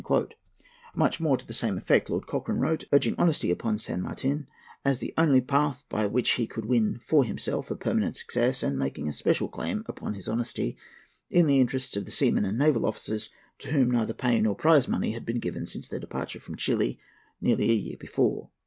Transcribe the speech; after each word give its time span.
Much 0.95 1.19
more 1.19 1.37
to 1.37 1.45
the 1.45 1.53
same 1.53 1.77
effect 1.77 2.09
Lord 2.09 2.25
Cochrane 2.25 2.59
wrote, 2.59 2.85
urging 2.91 3.13
honesty 3.19 3.51
upon 3.51 3.77
San 3.77 4.01
Martin 4.01 4.47
as 4.83 4.97
the 4.97 5.13
only 5.15 5.41
path 5.41 5.83
by 5.89 6.07
which 6.07 6.31
he 6.31 6.47
could 6.47 6.65
win 6.65 6.97
for 6.97 7.23
himself 7.23 7.69
a 7.69 7.75
permanent 7.75 8.15
success, 8.15 8.63
and 8.63 8.79
making 8.79 9.07
a 9.07 9.13
special 9.13 9.47
claim 9.47 9.83
upon 9.85 10.15
his 10.15 10.27
honesty 10.27 10.75
in 11.29 11.45
the 11.45 11.61
interests 11.61 11.95
of 11.95 12.05
the 12.05 12.09
seamen 12.09 12.45
and 12.45 12.57
naval 12.57 12.87
officers, 12.87 13.29
to 13.59 13.67
whom 13.69 13.91
neither 13.91 14.15
pay 14.15 14.39
nor 14.41 14.55
prize 14.55 14.87
money 14.87 15.11
had 15.11 15.23
been 15.23 15.39
given 15.39 15.67
since 15.67 15.87
their 15.87 15.99
departure 15.99 16.39
from 16.39 16.57
Chili 16.57 16.97
nearly 17.39 17.69
a 17.69 17.75
year 17.75 17.97
before. 17.99 18.49